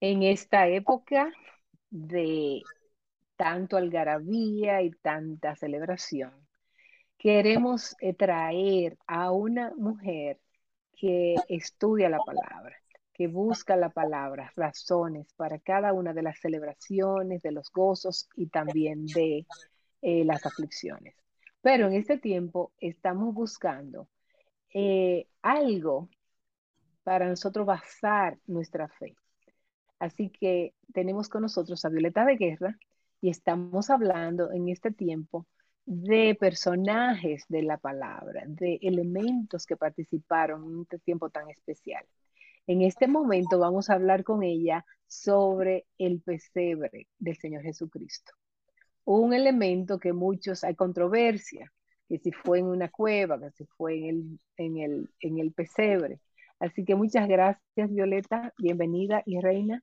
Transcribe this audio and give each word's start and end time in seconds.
En 0.00 0.22
esta 0.22 0.68
época 0.68 1.32
de 1.90 2.62
tanto 3.36 3.76
algarabía 3.76 4.82
y 4.82 4.90
tanta 4.90 5.56
celebración, 5.56 6.32
queremos 7.18 7.96
eh, 8.00 8.14
traer 8.14 8.98
a 9.06 9.30
una 9.32 9.72
mujer 9.76 10.38
que 10.92 11.36
estudia 11.48 12.08
la 12.10 12.18
palabra, 12.18 12.76
que 13.14 13.26
busca 13.28 13.76
la 13.76 13.88
palabra, 13.90 14.52
razones 14.56 15.32
para 15.34 15.58
cada 15.58 15.92
una 15.94 16.12
de 16.12 16.22
las 16.22 16.40
celebraciones, 16.40 17.40
de 17.42 17.52
los 17.52 17.70
gozos 17.72 18.28
y 18.36 18.48
también 18.48 19.06
de 19.06 19.46
eh, 20.02 20.24
las 20.24 20.44
aflicciones. 20.44 21.14
Pero 21.62 21.86
en 21.86 21.94
este 21.94 22.18
tiempo 22.18 22.72
estamos 22.78 23.34
buscando 23.34 24.08
eh, 24.74 25.26
algo 25.42 26.10
para 27.02 27.28
nosotros 27.28 27.66
basar 27.66 28.38
nuestra 28.46 28.88
fe. 28.88 29.16
Así 29.98 30.30
que 30.30 30.74
tenemos 30.92 31.28
con 31.28 31.42
nosotros 31.42 31.84
a 31.84 31.88
Violeta 31.88 32.24
de 32.24 32.36
Guerra 32.36 32.78
y 33.20 33.30
estamos 33.30 33.90
hablando 33.90 34.52
en 34.52 34.68
este 34.68 34.90
tiempo 34.90 35.46
de 35.86 36.36
personajes 36.38 37.44
de 37.48 37.62
la 37.62 37.78
palabra, 37.78 38.42
de 38.46 38.78
elementos 38.82 39.66
que 39.66 39.76
participaron 39.76 40.64
en 40.64 40.80
este 40.82 40.98
tiempo 40.98 41.30
tan 41.30 41.48
especial. 41.48 42.04
En 42.66 42.82
este 42.82 43.06
momento 43.06 43.58
vamos 43.60 43.88
a 43.88 43.94
hablar 43.94 44.24
con 44.24 44.42
ella 44.42 44.84
sobre 45.06 45.86
el 45.98 46.20
pesebre 46.20 47.06
del 47.18 47.36
Señor 47.36 47.62
Jesucristo. 47.62 48.32
Un 49.04 49.32
elemento 49.32 50.00
que 50.00 50.12
muchos 50.12 50.64
hay 50.64 50.74
controversia, 50.74 51.72
que 52.08 52.18
si 52.18 52.32
fue 52.32 52.58
en 52.58 52.66
una 52.66 52.88
cueva, 52.88 53.38
que 53.38 53.50
si 53.52 53.64
fue 53.66 54.08
en 54.08 54.08
el, 54.08 54.40
en 54.56 54.76
el, 54.78 55.10
en 55.20 55.38
el 55.38 55.52
pesebre. 55.52 56.20
Así 56.58 56.84
que 56.84 56.94
muchas 56.94 57.28
gracias, 57.28 57.90
Violeta. 57.90 58.52
Bienvenida 58.58 59.22
y 59.26 59.40
reina 59.40 59.82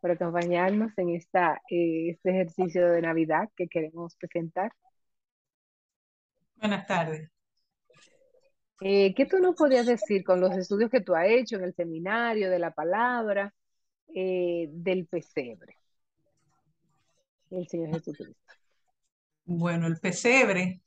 por 0.00 0.10
acompañarnos 0.10 0.96
en 0.96 1.10
esta, 1.10 1.60
eh, 1.70 2.10
este 2.10 2.30
ejercicio 2.30 2.90
de 2.90 3.02
Navidad 3.02 3.48
que 3.56 3.68
queremos 3.68 4.16
presentar. 4.16 4.72
Buenas 6.56 6.86
tardes. 6.86 7.30
Eh, 8.80 9.14
¿Qué 9.14 9.26
tú 9.26 9.38
nos 9.38 9.56
podías 9.56 9.86
decir 9.86 10.22
con 10.22 10.40
los 10.40 10.56
estudios 10.56 10.90
que 10.90 11.00
tú 11.00 11.14
has 11.14 11.28
hecho 11.28 11.56
en 11.56 11.64
el 11.64 11.74
seminario 11.74 12.50
de 12.50 12.58
la 12.58 12.72
palabra 12.72 13.52
eh, 14.14 14.68
del 14.70 15.06
pesebre? 15.06 15.76
El 17.50 17.66
Señor 17.68 17.94
Jesucristo. 17.94 18.54
Bueno, 19.44 19.86
el 19.86 19.98
pesebre. 19.98 20.80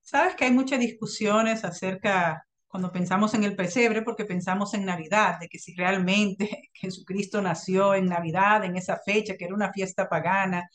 Sabes 0.00 0.34
que 0.34 0.44
hay 0.44 0.52
muchas 0.52 0.80
discusiones 0.80 1.64
acerca 1.64 2.46
cuando 2.70 2.92
pensamos 2.92 3.34
en 3.34 3.42
el 3.42 3.56
pesebre, 3.56 4.02
porque 4.02 4.24
pensamos 4.24 4.74
en 4.74 4.84
Navidad, 4.84 5.40
de 5.40 5.48
que 5.48 5.58
si 5.58 5.74
realmente 5.74 6.70
Jesucristo 6.72 7.42
nació 7.42 7.94
en 7.94 8.06
Navidad, 8.06 8.64
en 8.64 8.76
esa 8.76 9.00
fecha, 9.04 9.36
que 9.36 9.44
era 9.44 9.54
una 9.54 9.72
fiesta 9.72 10.08
pagana, 10.08 10.70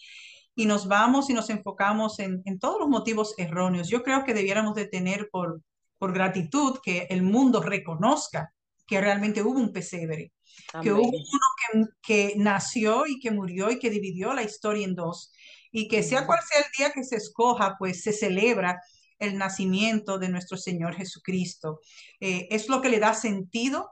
y 0.53 0.65
nos 0.65 0.89
vamos 0.89 1.29
y 1.29 1.33
nos 1.33 1.49
enfocamos 1.49 2.19
en, 2.19 2.43
todos 2.59 2.79
los 2.79 2.89
motivos 2.89 3.33
erróneos. 3.37 3.87
Yo 3.87 4.03
creo 4.03 4.25
que 4.25 4.33
debiéramos 4.33 4.75
de 4.75 4.87
tener 4.87 5.29
por, 5.31 5.61
por 5.97 6.13
gratitud 6.13 6.79
que 6.83 7.07
el 7.09 7.23
mundo 7.23 7.61
reconozca 7.61 8.53
que 8.85 8.99
realmente 8.99 9.41
hubo 9.41 9.57
un 9.57 9.71
pesebre, 9.71 10.33
que 10.81 10.91
hubo 10.91 11.01
uno 11.01 11.89
que, 12.01 12.33
que, 12.33 12.33
nació 12.35 13.07
y 13.07 13.19
que 13.19 13.31
murió 13.31 13.71
y 13.71 13.79
que 13.79 13.89
dividió 13.89 14.33
la 14.33 14.43
historia 14.43 14.85
en 14.85 14.95
dos, 14.95 15.31
y 15.71 15.87
que 15.87 16.03
sea 16.03 16.25
cual 16.25 16.39
sea 16.45 16.61
el 16.61 16.71
día 16.77 16.91
que 16.91 17.03
se 17.05 17.15
escoja, 17.15 17.75
pues 17.79 18.01
se 18.01 18.11
celebra 18.13 18.81
el 19.19 19.37
nacimiento 19.37 20.19
de 20.19 20.29
nuestro 20.29 20.57
Señor 20.57 20.95
Jesucristo. 20.95 21.79
Eh, 22.19 22.47
es 22.49 22.69
lo 22.69 22.81
que 22.81 22.89
le 22.89 22.99
da 22.99 23.13
sentido 23.13 23.89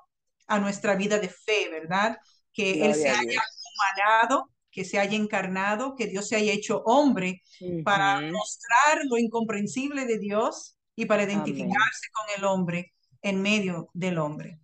a 0.47 0.59
nuestra 0.59 0.95
vida 0.95 1.19
de 1.19 1.29
fe, 1.29 1.69
¿verdad? 1.69 2.17
Que 2.51 2.85
Él 2.85 2.93
se 2.93 3.09
haya 3.09 3.41
humanado, 3.41 4.49
que 4.71 4.83
se 4.83 4.99
haya 4.99 5.15
encarnado, 5.15 5.95
que 5.95 6.07
Dios 6.07 6.27
se 6.27 6.35
haya 6.35 6.51
hecho 6.51 6.81
hombre 6.85 7.41
para 7.83 8.19
mostrar 8.21 9.05
lo 9.09 9.17
incomprensible 9.17 10.05
de 10.05 10.17
Dios 10.17 10.75
y 10.95 11.05
para 11.05 11.23
identificarse 11.23 12.07
con 12.11 12.25
el 12.37 12.43
hombre 12.45 12.93
en 13.21 13.41
medio 13.41 13.89
del 13.93 14.17
hombre. 14.17 14.59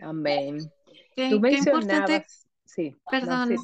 Amén. 0.00 0.70
Qué, 1.14 1.26
importante, 1.26 2.24
sí, 2.74 2.96
perdón, 3.10 3.54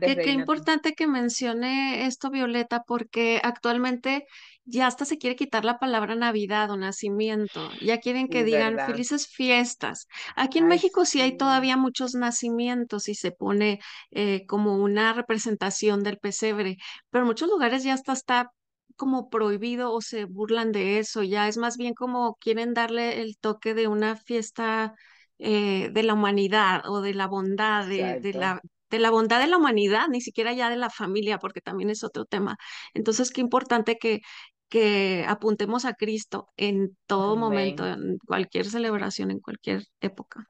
qué 0.00 0.30
importante 0.30 0.94
que 0.94 1.06
mencione 1.06 2.06
esto, 2.06 2.30
Violeta, 2.30 2.82
porque 2.86 3.40
actualmente 3.42 4.26
ya 4.64 4.86
hasta 4.86 5.04
se 5.04 5.18
quiere 5.18 5.36
quitar 5.36 5.64
la 5.64 5.78
palabra 5.78 6.14
Navidad 6.14 6.70
o 6.70 6.76
nacimiento, 6.76 7.70
ya 7.80 7.98
quieren 7.98 8.28
que 8.28 8.44
digan 8.44 8.78
felices 8.86 9.28
fiestas. 9.28 10.06
Aquí 10.34 10.58
en 10.58 10.68
México 10.68 11.04
sí. 11.04 11.20
hay 11.20 11.36
todavía 11.36 11.76
muchos 11.76 12.14
nacimientos 12.14 13.08
y 13.08 13.14
se 13.14 13.30
pone 13.30 13.78
eh, 14.10 14.44
como 14.46 14.76
una 14.76 15.12
representación 15.12 16.02
del 16.02 16.18
pesebre, 16.18 16.78
pero 17.10 17.22
en 17.22 17.28
muchos 17.28 17.48
lugares 17.48 17.84
ya 17.84 17.94
hasta 17.94 18.12
está 18.12 18.50
como 18.96 19.28
prohibido 19.28 19.92
o 19.92 20.00
se 20.00 20.24
burlan 20.24 20.72
de 20.72 20.98
eso, 20.98 21.22
ya 21.22 21.48
es 21.48 21.58
más 21.58 21.76
bien 21.76 21.94
como 21.94 22.36
quieren 22.36 22.72
darle 22.72 23.20
el 23.20 23.36
toque 23.38 23.74
de 23.74 23.86
una 23.88 24.16
fiesta 24.16 24.94
eh, 25.38 25.90
de 25.90 26.02
la 26.02 26.14
humanidad 26.14 26.82
o 26.88 27.00
de 27.00 27.14
la 27.14 27.26
bondad, 27.26 27.86
de, 27.86 28.32
la, 28.32 28.60
de 28.90 28.98
la 28.98 29.10
bondad 29.10 29.40
de 29.40 29.46
la 29.46 29.58
humanidad, 29.58 30.08
ni 30.08 30.20
siquiera 30.20 30.52
ya 30.52 30.70
de 30.70 30.76
la 30.76 30.90
familia, 30.90 31.38
porque 31.38 31.60
también 31.60 31.90
es 31.90 32.04
otro 32.04 32.24
tema. 32.24 32.56
Entonces, 32.94 33.30
qué 33.30 33.40
importante 33.40 33.98
que, 33.98 34.20
que 34.68 35.24
apuntemos 35.28 35.84
a 35.84 35.94
Cristo 35.94 36.48
en 36.56 36.96
todo 37.06 37.36
momento, 37.36 37.86
en 37.86 38.18
cualquier 38.26 38.66
celebración, 38.66 39.30
en 39.30 39.40
cualquier 39.40 39.84
época. 40.00 40.46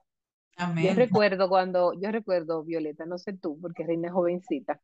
Yo 0.59 0.95
recuerdo 0.95 1.49
cuando, 1.51 1.93
yo 2.01 2.11
recuerdo, 2.11 2.65
Violeta, 2.65 3.05
no 3.05 3.19
sé 3.19 3.35
tú, 3.35 3.59
porque 3.61 3.85
Reina 3.85 4.09
es 4.09 4.15
jovencita, 4.15 4.81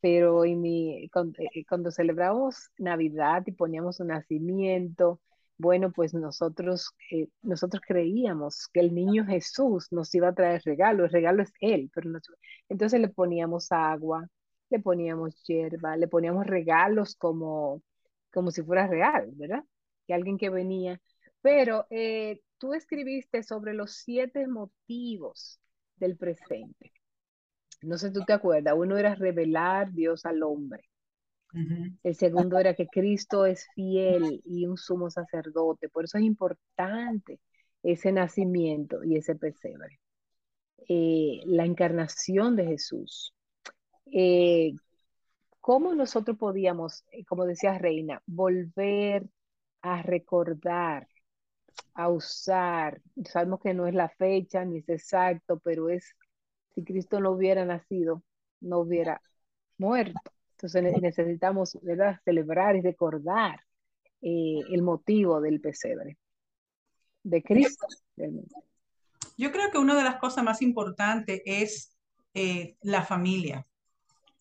pero 0.00 0.44
en 0.44 0.60
mi, 0.60 1.08
cuando, 1.10 1.40
eh, 1.40 1.64
cuando 1.66 1.90
celebramos 1.90 2.70
Navidad 2.76 3.42
y 3.46 3.52
poníamos 3.52 4.00
un 4.00 4.08
nacimiento, 4.08 5.20
bueno, 5.58 5.92
pues 5.92 6.14
nosotros, 6.14 6.92
eh, 7.10 7.28
nosotros 7.42 7.82
creíamos 7.86 8.68
que 8.72 8.80
el 8.80 8.94
niño 8.94 9.24
Jesús 9.26 9.88
nos 9.92 10.14
iba 10.14 10.28
a 10.28 10.34
traer 10.34 10.62
regalo, 10.64 11.04
el 11.04 11.10
regalo 11.10 11.42
es 11.42 11.52
Él, 11.60 11.90
pero 11.94 12.10
entonces 12.68 13.00
le 13.00 13.08
poníamos 13.08 13.72
agua, 13.72 14.28
le 14.70 14.80
poníamos 14.80 15.42
hierba, 15.44 15.96
le 15.96 16.08
poníamos 16.08 16.46
regalos 16.46 17.16
como 17.16 17.82
como 18.32 18.50
si 18.50 18.62
fuera 18.62 18.86
real, 18.86 19.30
¿verdad? 19.34 19.64
Que 20.06 20.14
alguien 20.14 20.38
que 20.38 20.50
venía. 20.50 21.00
Pero 21.40 21.86
eh, 21.90 22.40
tú 22.58 22.74
escribiste 22.74 23.42
sobre 23.42 23.74
los 23.74 23.92
siete 23.92 24.46
motivos 24.46 25.60
del 25.96 26.16
presente. 26.16 26.92
No 27.82 27.96
sé, 27.98 28.10
tú 28.10 28.24
te 28.24 28.32
acuerdas. 28.32 28.74
Uno 28.76 28.96
era 28.98 29.14
revelar 29.14 29.92
Dios 29.92 30.26
al 30.26 30.42
hombre. 30.42 30.84
El 31.52 32.14
segundo 32.14 32.58
era 32.58 32.74
que 32.74 32.86
Cristo 32.86 33.46
es 33.46 33.66
fiel 33.74 34.42
y 34.44 34.66
un 34.66 34.76
sumo 34.76 35.10
sacerdote. 35.10 35.88
Por 35.88 36.04
eso 36.04 36.18
es 36.18 36.24
importante 36.24 37.40
ese 37.82 38.12
nacimiento 38.12 39.02
y 39.04 39.16
ese 39.16 39.34
pesebre. 39.34 39.98
Eh, 40.88 41.40
la 41.44 41.64
encarnación 41.64 42.56
de 42.56 42.66
Jesús. 42.66 43.34
Eh, 44.12 44.72
¿Cómo 45.60 45.94
nosotros 45.94 46.38
podíamos, 46.38 47.04
eh, 47.12 47.24
como 47.24 47.44
decía 47.44 47.78
Reina, 47.78 48.22
volver 48.26 49.28
a 49.82 50.02
recordar, 50.02 51.08
a 51.94 52.08
usar? 52.08 53.02
Sabemos 53.24 53.60
que 53.60 53.74
no 53.74 53.86
es 53.86 53.94
la 53.94 54.08
fecha 54.08 54.64
ni 54.64 54.78
es 54.78 54.88
exacto, 54.88 55.58
pero 55.58 55.90
es 55.90 56.14
si 56.74 56.84
Cristo 56.84 57.20
no 57.20 57.32
hubiera 57.32 57.64
nacido, 57.64 58.22
no 58.60 58.78
hubiera 58.80 59.20
muerto. 59.78 60.32
Entonces 60.60 61.00
necesitamos 61.00 61.78
¿verdad? 61.82 62.18
celebrar 62.24 62.74
y 62.76 62.80
recordar 62.80 63.60
eh, 64.20 64.60
el 64.70 64.82
motivo 64.82 65.40
del 65.40 65.60
pesebre 65.60 66.18
de 67.22 67.42
Cristo. 67.42 67.86
Yo 69.36 69.52
creo 69.52 69.70
que 69.70 69.78
una 69.78 69.94
de 69.94 70.02
las 70.02 70.16
cosas 70.16 70.42
más 70.42 70.60
importantes 70.60 71.42
es 71.44 71.96
eh, 72.34 72.76
la 72.82 73.04
familia 73.04 73.64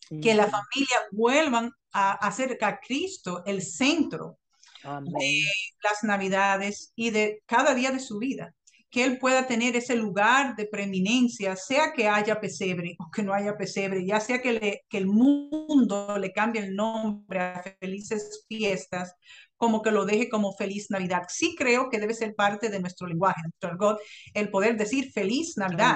que 0.09 0.33
la 0.33 0.45
familia 0.47 0.97
vuelvan 1.11 1.71
a 1.91 2.13
hacer 2.13 2.57
a 2.61 2.79
Cristo 2.79 3.43
el 3.45 3.61
centro 3.61 4.39
de 4.83 5.41
las 5.83 6.03
Navidades 6.03 6.93
y 6.95 7.09
de 7.09 7.43
cada 7.45 7.73
día 7.73 7.91
de 7.91 7.99
su 7.99 8.17
vida. 8.19 8.53
Que 8.89 9.03
Él 9.03 9.19
pueda 9.19 9.47
tener 9.47 9.75
ese 9.75 9.95
lugar 9.95 10.55
de 10.55 10.65
preeminencia, 10.65 11.55
sea 11.55 11.91
que 11.93 12.07
haya 12.07 12.39
pesebre 12.39 12.95
o 12.99 13.11
que 13.11 13.23
no 13.23 13.33
haya 13.33 13.57
pesebre, 13.57 14.05
ya 14.05 14.19
sea 14.19 14.41
que, 14.41 14.53
le, 14.53 14.85
que 14.89 14.97
el 14.97 15.07
mundo 15.07 16.17
le 16.17 16.31
cambie 16.31 16.63
el 16.63 16.75
nombre 16.75 17.39
a 17.39 17.75
felices 17.79 18.45
fiestas, 18.47 19.15
como 19.57 19.81
que 19.81 19.91
lo 19.91 20.05
deje 20.05 20.29
como 20.29 20.53
feliz 20.53 20.89
Navidad. 20.89 21.23
Sí 21.27 21.55
creo 21.57 21.89
que 21.89 21.99
debe 21.99 22.13
ser 22.13 22.35
parte 22.35 22.69
de 22.69 22.79
nuestro 22.79 23.07
lenguaje, 23.07 23.41
nuestro 23.43 23.69
argot, 23.69 23.99
el 24.33 24.49
poder 24.49 24.77
decir 24.77 25.11
feliz 25.11 25.57
Navidad, 25.57 25.95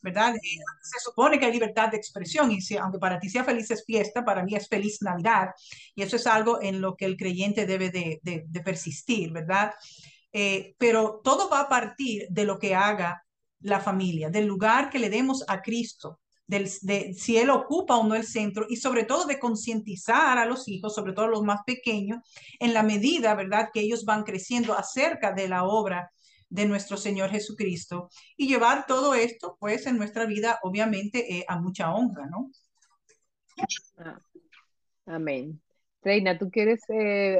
¿verdad? 0.00 0.36
Eh, 0.36 0.58
se 0.80 1.00
supone 1.00 1.38
que 1.38 1.46
hay 1.46 1.52
libertad 1.52 1.90
de 1.90 1.96
expresión 1.96 2.50
y 2.52 2.60
si, 2.60 2.76
aunque 2.76 2.98
para 2.98 3.18
ti 3.18 3.28
sea 3.28 3.44
feliz 3.44 3.70
es 3.70 3.84
fiesta, 3.84 4.24
para 4.24 4.44
mí 4.44 4.54
es 4.54 4.68
feliz 4.68 5.02
Navidad 5.02 5.50
y 5.94 6.02
eso 6.02 6.16
es 6.16 6.26
algo 6.26 6.62
en 6.62 6.80
lo 6.80 6.96
que 6.96 7.04
el 7.04 7.16
creyente 7.16 7.66
debe 7.66 7.90
de, 7.90 8.20
de, 8.22 8.60
persistir, 8.60 9.32
¿verdad? 9.32 9.72
Eh, 10.32 10.74
pero 10.78 11.20
todo 11.24 11.48
va 11.48 11.60
a 11.60 11.68
partir 11.68 12.26
de 12.30 12.44
lo 12.44 12.58
que 12.58 12.74
haga 12.74 13.24
la 13.60 13.80
familia, 13.80 14.30
del 14.30 14.46
lugar 14.46 14.90
que 14.90 14.98
le 14.98 15.10
demos 15.10 15.44
a 15.48 15.60
Cristo 15.60 16.20
de 16.50 17.14
si 17.14 17.36
él 17.36 17.50
ocupa 17.50 17.96
o 17.96 18.04
no 18.04 18.14
el 18.16 18.26
centro 18.26 18.66
y 18.68 18.76
sobre 18.76 19.04
todo 19.04 19.24
de 19.24 19.38
concientizar 19.38 20.36
a 20.36 20.46
los 20.46 20.66
hijos, 20.66 20.94
sobre 20.94 21.12
todo 21.12 21.28
los 21.28 21.42
más 21.42 21.60
pequeños, 21.64 22.18
en 22.58 22.74
la 22.74 22.82
medida, 22.82 23.34
¿verdad?, 23.34 23.68
que 23.72 23.80
ellos 23.80 24.04
van 24.04 24.24
creciendo 24.24 24.74
acerca 24.74 25.32
de 25.32 25.48
la 25.48 25.64
obra 25.64 26.10
de 26.48 26.66
nuestro 26.66 26.96
Señor 26.96 27.30
Jesucristo 27.30 28.08
y 28.36 28.48
llevar 28.48 28.86
todo 28.86 29.14
esto, 29.14 29.56
pues, 29.60 29.86
en 29.86 29.96
nuestra 29.96 30.26
vida, 30.26 30.58
obviamente, 30.62 31.38
eh, 31.38 31.44
a 31.46 31.60
mucha 31.60 31.94
honra, 31.94 32.26
¿no? 32.26 32.50
Ah, 33.98 34.20
amén. 35.06 35.60
Reina, 36.02 36.38
¿tú 36.38 36.50
quieres 36.50 36.80
eh, 36.88 37.38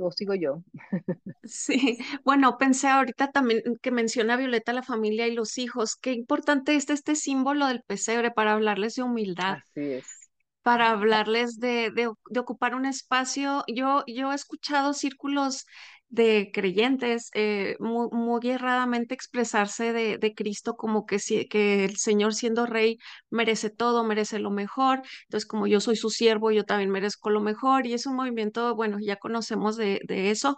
o 0.00 0.10
sigo 0.12 0.34
yo? 0.34 0.62
Sí, 1.44 1.98
bueno, 2.24 2.58
pensé 2.58 2.86
ahorita 2.88 3.30
también 3.32 3.62
que 3.82 3.90
menciona 3.90 4.36
Violeta 4.36 4.72
la 4.72 4.82
familia 4.84 5.26
y 5.26 5.32
los 5.34 5.56
hijos. 5.58 5.96
Qué 5.96 6.12
importante 6.12 6.76
es 6.76 6.90
este 6.90 7.14
símbolo 7.16 7.66
del 7.66 7.82
pesebre 7.82 8.30
para 8.30 8.52
hablarles 8.52 8.94
de 8.96 9.02
humildad. 9.02 9.58
Así 9.58 9.80
es. 9.92 10.30
Para 10.62 10.90
hablarles 10.90 11.58
de, 11.60 11.90
de, 11.90 12.10
de 12.30 12.40
ocupar 12.40 12.74
un 12.74 12.84
espacio. 12.86 13.64
Yo, 13.68 14.04
yo 14.06 14.32
he 14.32 14.34
escuchado 14.34 14.92
círculos 14.94 15.64
de 16.10 16.50
creyentes 16.52 17.30
eh, 17.34 17.76
muy, 17.80 18.40
erradamente 18.48 19.14
expresarse 19.14 19.92
de, 19.92 20.18
de, 20.18 20.34
Cristo 20.34 20.76
como 20.76 21.04
que, 21.06 21.18
que 21.50 21.84
el 21.84 21.96
Señor 21.96 22.34
siendo 22.34 22.66
rey 22.66 22.98
merece 23.30 23.70
todo, 23.70 24.04
merece 24.04 24.38
lo 24.38 24.50
mejor, 24.50 25.02
entonces 25.24 25.46
como 25.46 25.66
yo 25.66 25.80
soy 25.80 25.96
su 25.96 26.10
siervo, 26.10 26.50
yo 26.50 26.64
también 26.64 26.90
merezco 26.90 27.30
lo 27.30 27.40
mejor. 27.40 27.86
Y 27.86 27.92
es 27.94 28.06
un 28.06 28.16
movimiento, 28.16 28.74
bueno, 28.74 28.98
ya 29.00 29.16
conocemos 29.16 29.76
de, 29.76 30.00
de 30.06 30.30
eso, 30.30 30.56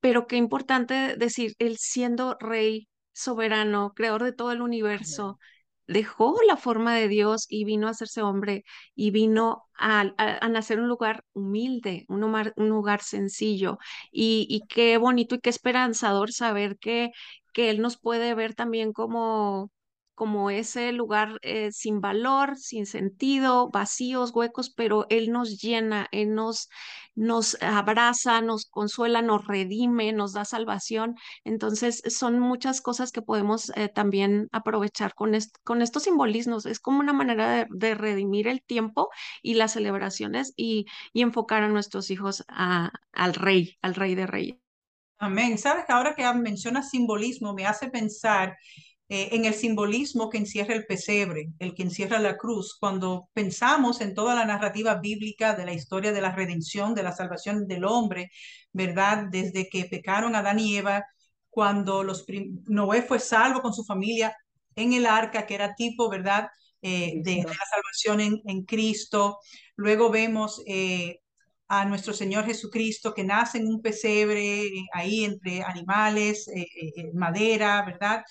pero 0.00 0.26
qué 0.26 0.36
importante 0.36 1.16
decir, 1.16 1.54
él 1.58 1.76
siendo 1.78 2.36
rey 2.40 2.88
soberano, 3.12 3.92
creador 3.94 4.24
de 4.24 4.32
todo 4.32 4.52
el 4.52 4.62
universo, 4.62 5.38
dejó 5.90 6.36
la 6.46 6.56
forma 6.56 6.94
de 6.94 7.08
Dios 7.08 7.46
y 7.48 7.64
vino 7.64 7.88
a 7.88 7.90
hacerse 7.90 8.22
hombre 8.22 8.64
y 8.94 9.10
vino 9.10 9.64
a, 9.78 10.04
nacer 10.48 10.80
un 10.80 10.88
lugar 10.88 11.24
humilde, 11.32 12.04
un 12.08 12.20
lugar, 12.20 12.52
un 12.56 12.68
lugar 12.68 13.02
sencillo. 13.02 13.78
Y, 14.12 14.46
y, 14.48 14.66
qué 14.68 14.98
bonito 14.98 15.34
y 15.34 15.40
qué 15.40 15.50
esperanzador 15.50 16.32
saber 16.32 16.78
que, 16.78 17.10
que 17.52 17.70
Él 17.70 17.80
nos 17.80 17.98
puede 17.98 18.34
ver 18.34 18.54
también 18.54 18.92
como 18.92 19.70
como 20.20 20.50
ese 20.50 20.92
lugar 20.92 21.38
eh, 21.40 21.72
sin 21.72 22.02
valor, 22.02 22.58
sin 22.58 22.84
sentido, 22.84 23.70
vacíos, 23.70 24.32
huecos, 24.34 24.68
pero 24.68 25.06
Él 25.08 25.32
nos 25.32 25.62
llena, 25.62 26.08
Él 26.12 26.34
nos, 26.34 26.68
nos 27.14 27.56
abraza, 27.62 28.42
nos 28.42 28.66
consuela, 28.66 29.22
nos 29.22 29.46
redime, 29.46 30.12
nos 30.12 30.34
da 30.34 30.44
salvación. 30.44 31.16
Entonces, 31.42 32.02
son 32.06 32.38
muchas 32.38 32.82
cosas 32.82 33.12
que 33.12 33.22
podemos 33.22 33.72
eh, 33.76 33.88
también 33.88 34.48
aprovechar 34.52 35.14
con, 35.14 35.32
con 35.64 35.80
estos 35.80 36.02
simbolismos. 36.02 36.66
Es 36.66 36.80
como 36.80 37.00
una 37.00 37.14
manera 37.14 37.66
de, 37.70 37.94
redimir 37.94 38.46
el 38.46 38.62
tiempo 38.62 39.08
y 39.40 39.54
las 39.54 39.72
celebraciones 39.72 40.52
y, 40.54 40.84
y 41.14 41.22
enfocar 41.22 41.62
a 41.62 41.68
nuestros 41.68 42.10
hijos 42.10 42.44
al 42.48 43.34
Rey, 43.34 43.78
al 43.80 43.94
Rey 43.94 44.14
de 44.14 44.26
Reyes. 44.26 44.58
Amén. 45.16 45.56
Sabes 45.56 45.86
que 45.86 45.92
ahora 45.94 46.14
que 46.14 46.30
mencionas 46.34 46.90
simbolismo, 46.90 47.54
me 47.54 47.64
hace 47.64 47.88
pensar 47.88 48.58
eh, 49.12 49.30
en 49.32 49.44
el 49.44 49.54
simbolismo 49.54 50.30
que 50.30 50.38
encierra 50.38 50.72
el 50.72 50.86
pesebre, 50.86 51.48
el 51.58 51.74
que 51.74 51.82
encierra 51.82 52.20
la 52.20 52.36
cruz. 52.36 52.76
Cuando 52.78 53.28
pensamos 53.32 54.00
en 54.00 54.14
toda 54.14 54.36
la 54.36 54.44
narrativa 54.44 54.94
bíblica 55.00 55.54
de 55.56 55.66
la 55.66 55.72
historia 55.72 56.12
de 56.12 56.20
la 56.20 56.30
redención, 56.30 56.94
de 56.94 57.02
la 57.02 57.10
salvación 57.10 57.66
del 57.66 57.84
hombre, 57.84 58.30
¿verdad? 58.72 59.24
Desde 59.28 59.68
que 59.68 59.86
pecaron 59.86 60.36
Adán 60.36 60.60
y 60.60 60.76
Eva, 60.76 61.04
cuando 61.48 62.04
los 62.04 62.24
Noé 62.68 63.02
fue 63.02 63.18
salvo 63.18 63.62
con 63.62 63.74
su 63.74 63.84
familia 63.84 64.32
en 64.76 64.92
el 64.92 65.06
arca, 65.06 65.44
que 65.44 65.56
era 65.56 65.74
tipo, 65.74 66.08
¿verdad? 66.08 66.46
Eh, 66.80 67.14
de, 67.24 67.38
la 67.38 67.52
salvación 67.68 68.20
en, 68.20 68.40
en 68.46 68.64
Cristo. 68.64 69.40
Luego 69.74 70.10
vemos 70.10 70.62
eh, 70.68 71.18
a 71.66 71.84
nuestro 71.84 72.12
Señor 72.12 72.44
Jesucristo 72.46 73.12
que 73.12 73.24
nace 73.24 73.58
en 73.58 73.66
un 73.66 73.82
pesebre, 73.82 74.68
ahí 74.94 75.24
entre 75.24 75.62
animales, 75.64 76.48
madera, 77.12 77.84
¿verdad? 77.84 78.22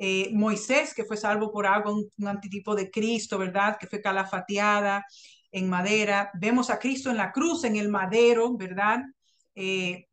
Eh, 0.00 0.30
Moisés, 0.32 0.94
que 0.94 1.04
fue 1.04 1.16
salvo 1.16 1.50
por 1.50 1.66
agua, 1.66 1.92
un, 1.92 2.28
antitipo 2.28 2.76
de 2.76 2.88
Cristo, 2.88 3.36
¿verdad? 3.36 3.76
Que 3.78 3.88
fue 3.88 4.00
calafateada 4.00 5.04
en 5.50 5.68
madera. 5.68 6.30
Vemos 6.34 6.70
a 6.70 6.78
Cristo 6.78 7.10
en 7.10 7.16
la 7.16 7.32
cruz, 7.32 7.64
en 7.64 7.74
el 7.74 7.88
madero, 7.88 8.56
¿verdad? 8.56 9.00
Eh, 9.56 10.06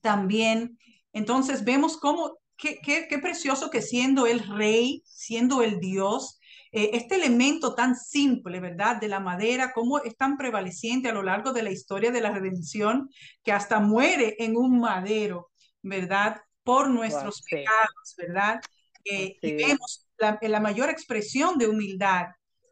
también, 0.00 0.78
entonces 1.12 1.64
vemos 1.64 1.96
cómo, 1.96 2.38
qué, 2.56 2.78
qué, 2.80 3.18
precioso 3.18 3.68
que 3.68 3.82
siendo 3.82 4.26
el 4.26 4.46
rey, 4.46 5.02
siendo 5.04 5.62
el 5.62 5.80
Dios, 5.80 6.38
eh, 6.70 6.90
este 6.92 7.16
elemento 7.16 7.74
tan 7.74 7.96
simple, 7.96 8.60
¿verdad? 8.60 9.00
De 9.00 9.08
la 9.08 9.18
madera, 9.18 9.72
cómo 9.74 9.98
es 9.98 10.16
tan 10.16 10.36
prevaleciente 10.36 11.08
a 11.08 11.12
lo 11.12 11.24
largo 11.24 11.52
de 11.52 11.64
la 11.64 11.72
historia 11.72 12.12
de 12.12 12.20
la 12.20 12.30
redención, 12.30 13.10
que 13.42 13.50
hasta 13.50 13.80
muere 13.80 14.36
en 14.38 14.56
un 14.56 14.78
madero, 14.78 15.50
¿verdad? 15.82 16.40
Por 16.62 16.90
nuestros 16.90 17.42
pecados, 17.42 18.14
¿verdad? 18.16 18.60
Eh, 19.04 19.36
y 19.40 19.54
vemos 19.54 20.06
la, 20.18 20.38
la, 20.40 20.60
mayor 20.60 20.90
expresión 20.90 21.58
de 21.58 21.68
humildad 21.68 22.26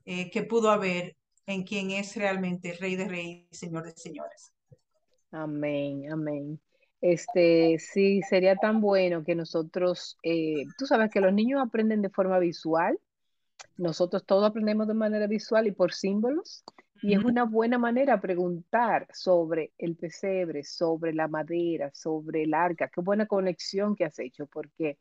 eh, 0.05 0.31
que 0.31 0.43
pudo 0.43 0.71
haber 0.71 1.17
en 1.47 1.65
quien 1.65 1.91
es 1.91 2.15
realmente 2.17 2.77
Rey 2.79 2.97
de 2.97 3.09
Reyes 3.09 3.47
y 3.51 3.57
Señor 3.57 3.85
de 3.85 3.93
Señores. 3.93 4.53
Amén, 5.31 6.11
amén. 6.11 6.61
Este, 7.01 7.79
sí, 7.79 8.23
sería 8.23 8.57
tan 8.57 8.81
bueno 8.81 9.25
que 9.25 9.35
nosotros, 9.35 10.19
eh, 10.23 10.65
tú 10.77 10.87
sabes 10.87 11.11
que 11.11 11.21
los 11.21 11.33
niños 11.33 11.63
aprenden 11.65 12.03
de 12.03 12.11
forma 12.11 12.39
visual, 12.39 12.99
nosotros 13.77 14.25
todos 14.27 14.45
aprendemos 14.45 14.89
de 14.89 14.95
manera 14.95 15.27
visual 15.27 15.67
y 15.67 15.73
por 15.73 15.93
símbolos, 15.93 16.65
y 17.01 17.15
es 17.15 17.23
una 17.23 17.45
buena 17.45 17.79
manera 17.79 18.21
preguntar 18.21 19.07
sobre 19.13 19.73
el 19.79 19.95
pesebre, 19.95 20.65
sobre 20.65 21.13
la 21.13 21.29
madera, 21.29 21.93
sobre 21.95 22.43
el 22.43 22.55
arca. 22.55 22.91
Qué 22.93 23.01
buena 23.01 23.27
conexión 23.27 23.95
que 23.95 24.05
has 24.05 24.19
hecho, 24.19 24.47
porque 24.47 24.99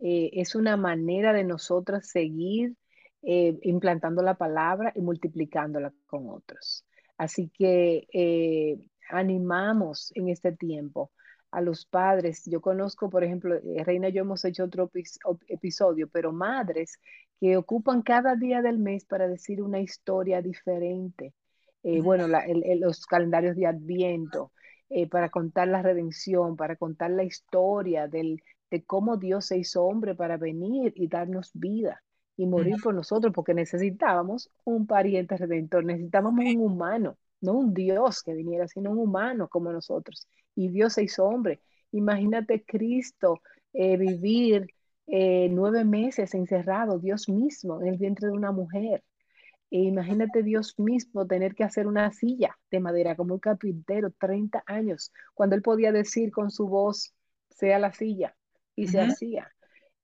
eh, 0.00 0.30
es 0.34 0.54
una 0.54 0.76
manera 0.76 1.32
de 1.32 1.44
nosotras 1.44 2.08
seguir 2.08 2.74
eh, 3.22 3.58
implantando 3.62 4.22
la 4.22 4.34
palabra 4.34 4.92
y 4.94 5.00
multiplicándola 5.00 5.92
con 6.06 6.30
otros. 6.30 6.84
Así 7.16 7.50
que 7.50 8.06
eh, 8.12 8.78
animamos 9.10 10.12
en 10.14 10.28
este 10.28 10.52
tiempo 10.52 11.10
a 11.50 11.60
los 11.60 11.84
padres. 11.84 12.44
Yo 12.46 12.60
conozco, 12.60 13.10
por 13.10 13.24
ejemplo, 13.24 13.58
Reina 13.84 14.08
yo 14.10 14.20
hemos 14.20 14.44
hecho 14.44 14.64
otro 14.64 14.90
episodio, 15.48 16.08
pero 16.08 16.32
madres 16.32 17.00
que 17.40 17.56
ocupan 17.56 18.02
cada 18.02 18.36
día 18.36 18.62
del 18.62 18.78
mes 18.78 19.04
para 19.04 19.26
decir 19.26 19.62
una 19.62 19.80
historia 19.80 20.42
diferente. 20.42 21.34
bueno, 21.82 22.26
los 22.28 23.06
calendarios 23.06 23.56
de 23.56 23.66
Adviento, 23.66 24.52
para 25.10 25.30
contar 25.30 25.68
la 25.68 25.82
redención, 25.82 26.56
para 26.56 26.76
contar 26.76 27.10
la 27.10 27.24
historia 27.24 28.08
del, 28.08 28.42
de 28.70 28.84
cómo 28.84 29.16
Dios 29.16 29.46
se 29.46 29.58
hizo 29.58 29.84
hombre 29.84 30.14
para 30.14 30.36
venir 30.36 30.92
y 30.96 31.08
darnos 31.08 31.50
vida 31.54 32.02
y 32.36 32.46
morir 32.46 32.76
por 32.82 32.94
nosotros, 32.94 33.32
porque 33.34 33.52
necesitábamos 33.52 34.50
un 34.64 34.86
pariente 34.86 35.36
redentor, 35.36 35.84
necesitábamos 35.84 36.44
un 36.44 36.60
humano, 36.60 37.18
no 37.40 37.54
un 37.54 37.74
Dios 37.74 38.22
que 38.22 38.34
viniera, 38.34 38.68
sino 38.68 38.92
un 38.92 38.98
humano 38.98 39.48
como 39.48 39.72
nosotros. 39.72 40.28
Y 40.54 40.68
Dios 40.68 40.94
se 40.94 41.02
hizo 41.02 41.24
hombre. 41.24 41.60
Imagínate 41.90 42.64
Cristo 42.64 43.40
eh, 43.72 43.96
vivir 43.96 44.68
eh, 45.08 45.48
nueve 45.50 45.84
meses 45.84 46.34
encerrado, 46.34 46.98
Dios 46.98 47.28
mismo, 47.28 47.80
en 47.80 47.88
el 47.88 47.96
vientre 47.98 48.28
de 48.28 48.34
una 48.34 48.52
mujer. 48.52 49.02
E 49.70 49.80
imagínate 49.80 50.42
Dios 50.42 50.78
mismo 50.78 51.26
tener 51.26 51.54
que 51.54 51.64
hacer 51.64 51.86
una 51.86 52.10
silla 52.12 52.56
de 52.70 52.80
madera 52.80 53.16
como 53.16 53.34
un 53.34 53.40
carpintero, 53.40 54.10
30 54.18 54.62
años, 54.66 55.12
cuando 55.34 55.56
él 55.56 55.62
podía 55.62 55.92
decir 55.92 56.30
con 56.30 56.50
su 56.50 56.68
voz, 56.68 57.14
sea 57.50 57.78
la 57.78 57.92
silla, 57.92 58.34
y 58.78 58.86
se 58.86 59.00
hacía. 59.00 59.52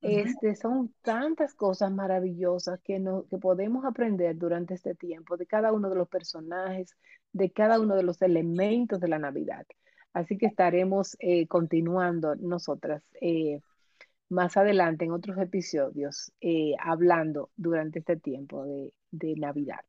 Este, 0.00 0.54
son 0.54 0.92
tantas 1.00 1.54
cosas 1.54 1.90
maravillosas 1.90 2.78
que, 2.82 2.98
no, 2.98 3.24
que 3.30 3.38
podemos 3.38 3.86
aprender 3.86 4.36
durante 4.36 4.74
este 4.74 4.94
tiempo 4.94 5.36
de 5.36 5.46
cada 5.46 5.72
uno 5.72 5.88
de 5.88 5.96
los 5.96 6.08
personajes, 6.08 6.94
de 7.32 7.50
cada 7.52 7.80
uno 7.80 7.96
de 7.96 8.02
los 8.02 8.20
elementos 8.20 9.00
de 9.00 9.08
la 9.08 9.18
Navidad. 9.18 9.64
Así 10.12 10.36
que 10.36 10.46
estaremos 10.46 11.16
eh, 11.20 11.46
continuando 11.46 12.34
nosotras 12.36 13.02
eh, 13.20 13.60
más 14.28 14.56
adelante 14.56 15.06
en 15.06 15.12
otros 15.12 15.38
episodios 15.38 16.32
eh, 16.40 16.74
hablando 16.80 17.50
durante 17.56 18.00
este 18.00 18.16
tiempo 18.16 18.64
de, 18.64 18.92
de 19.10 19.36
Navidad. 19.36 19.84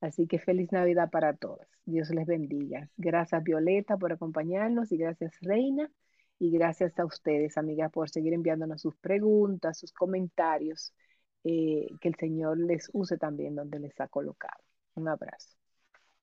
Así 0.00 0.26
que 0.26 0.38
feliz 0.38 0.72
Navidad 0.72 1.10
para 1.10 1.34
todas. 1.34 1.68
Dios 1.84 2.08
les 2.10 2.26
bendiga. 2.26 2.88
Gracias 2.96 3.42
Violeta 3.42 3.96
por 3.96 4.12
acompañarnos 4.12 4.92
y 4.92 4.96
gracias 4.96 5.32
Reina. 5.42 5.90
Y 6.38 6.50
gracias 6.50 6.98
a 6.98 7.04
ustedes, 7.04 7.56
amigas, 7.56 7.90
por 7.92 8.10
seguir 8.10 8.34
enviándonos 8.34 8.82
sus 8.82 8.96
preguntas, 8.96 9.78
sus 9.78 9.92
comentarios. 9.92 10.92
Eh, 11.44 11.86
que 12.00 12.08
el 12.08 12.16
Señor 12.16 12.58
les 12.58 12.90
use 12.92 13.18
también 13.18 13.54
donde 13.54 13.78
les 13.78 14.00
ha 14.00 14.08
colocado. 14.08 14.62
Un 14.94 15.08
abrazo. 15.08 15.56